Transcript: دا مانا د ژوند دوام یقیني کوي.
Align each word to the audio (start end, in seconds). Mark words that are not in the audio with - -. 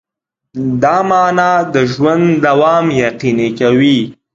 دا 0.81 0.95
مانا 1.09 1.51
د 1.73 1.75
ژوند 1.93 2.25
دوام 2.45 2.85
یقیني 3.05 3.49
کوي. 3.59 3.99